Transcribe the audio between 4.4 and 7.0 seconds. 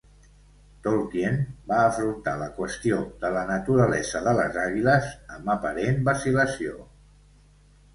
les Àguiles amb aparent vacil·lació.